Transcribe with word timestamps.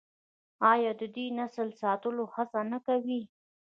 آیا 0.71 0.91
دوی 0.99 1.07
د 1.11 1.13
دې 1.15 1.25
نسل 1.39 1.67
د 1.71 1.75
ساتلو 1.83 2.23
هڅه 2.35 2.59
نه 2.71 2.79
کوي؟ 2.87 3.21